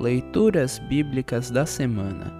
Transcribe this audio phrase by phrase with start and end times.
[0.00, 2.32] Leituras Bíblicas da Semana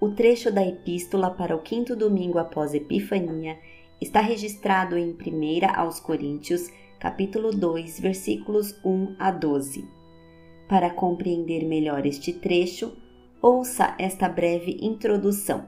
[0.00, 3.58] O trecho da Epístola para o quinto domingo após Epifania
[4.00, 5.16] está registrado em 1
[5.74, 9.84] aos Coríntios, capítulo 2, versículos 1 a 12.
[10.68, 12.96] Para compreender melhor este trecho,
[13.42, 15.66] ouça esta breve introdução.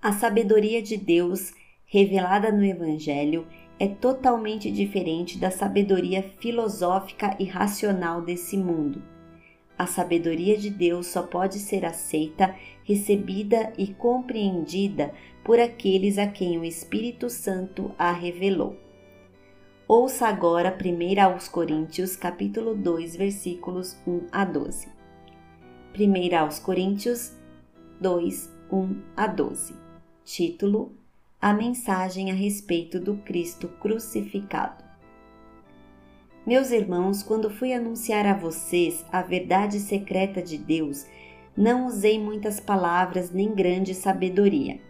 [0.00, 1.52] A sabedoria de Deus,
[1.84, 3.46] revelada no Evangelho,
[3.78, 9.02] é totalmente diferente da sabedoria filosófica e racional desse mundo.
[9.78, 16.58] A sabedoria de Deus só pode ser aceita, recebida e compreendida por aqueles a quem
[16.58, 18.76] o Espírito Santo a revelou.
[19.86, 24.88] Ouça agora 1 aos Coríntios, capítulo 2, versículos 1 a 12.
[25.96, 27.32] 1 aos Coríntios
[28.00, 29.74] 2, 1 a 12.
[30.24, 30.97] Título
[31.40, 34.82] a mensagem a respeito do Cristo crucificado.
[36.44, 41.06] Meus irmãos, quando fui anunciar a vocês a verdade secreta de Deus,
[41.56, 44.80] não usei muitas palavras nem grande sabedoria,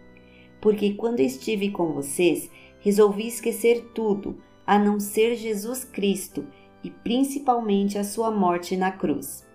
[0.59, 6.47] porque quando estive com vocês, resolvi esquecer tudo, a não ser Jesus Cristo
[6.83, 9.47] e principalmente a sua morte na cruz.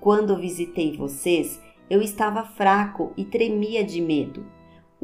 [0.00, 4.55] Quando visitei vocês, eu estava fraco e tremia de medo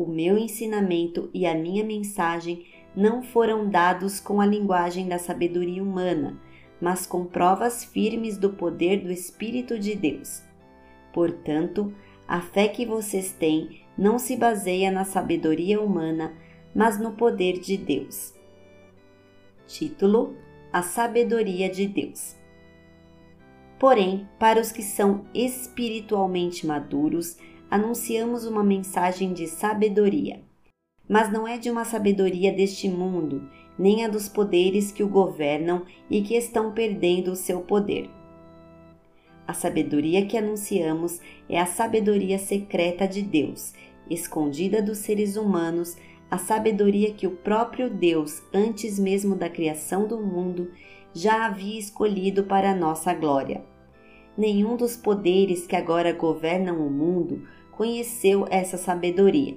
[0.02, 5.82] o meu ensinamento e a minha mensagem não foram dados com a linguagem da sabedoria
[5.82, 6.38] humana,
[6.80, 10.42] mas com provas firmes do poder do Espírito de Deus.
[11.12, 11.94] Portanto,
[12.26, 16.34] a fé que vocês têm não se baseia na sabedoria humana,
[16.74, 18.34] mas no poder de Deus.
[19.66, 20.34] Título:
[20.72, 22.36] A Sabedoria de Deus.
[23.78, 27.36] Porém, para os que são espiritualmente maduros,
[27.72, 30.42] anunciamos uma mensagem de sabedoria.
[31.08, 33.48] Mas não é de uma sabedoria deste mundo,
[33.78, 38.10] nem a dos poderes que o governam e que estão perdendo o seu poder.
[39.48, 43.72] A sabedoria que anunciamos é a sabedoria secreta de Deus,
[44.10, 45.96] escondida dos seres humanos,
[46.30, 50.70] a sabedoria que o próprio Deus, antes mesmo da criação do mundo,
[51.14, 53.64] já havia escolhido para a nossa glória.
[54.36, 59.56] Nenhum dos poderes que agora governam o mundo conheceu essa sabedoria,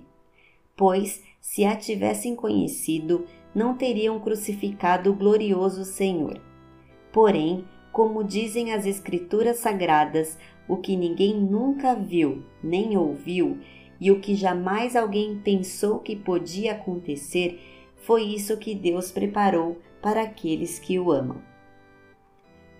[0.76, 6.42] pois, se a tivessem conhecido, não teriam crucificado o glorioso Senhor.
[7.14, 10.38] Porém, como dizem as Escrituras Sagradas,
[10.68, 13.60] o que ninguém nunca viu nem ouviu
[14.02, 17.62] e o que jamais alguém pensou que podia acontecer,
[17.96, 21.42] foi isso que Deus preparou para aqueles que o amam.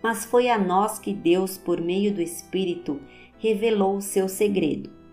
[0.04, 3.00] Mas foi a nós que Deus, por meio do Espírito,
[3.38, 5.05] revelou o seu segredo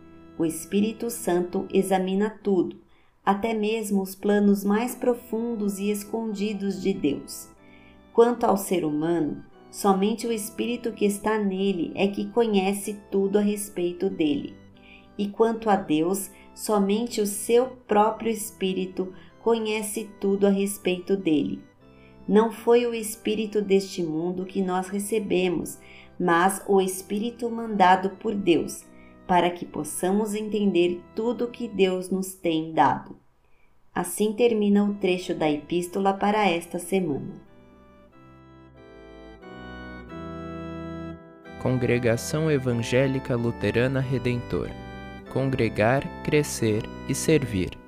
[0.43, 2.77] o Espírito Santo examina tudo,
[3.25, 7.49] até mesmo os planos mais profundos e escondidos de Deus.
[8.13, 13.41] Quanto ao ser humano, somente o Espírito que está nele é que conhece tudo a
[13.41, 14.57] respeito dele.
[15.17, 19.15] E quanto a Deus, somente o seu próprio Espírito
[19.45, 21.63] conhece tudo a respeito dele.
[22.27, 25.79] Não foi o Espírito deste mundo que nós recebemos,
[26.19, 28.91] mas o Espírito mandado por Deus
[29.33, 33.17] para que possamos entender tudo o que Deus nos tem dado.
[33.95, 37.41] Assim termina o trecho da epístola para esta semana.
[41.63, 44.69] Congregação Evangélica Luterana Redentor
[45.33, 47.82] Congregar, Crescer e Servir.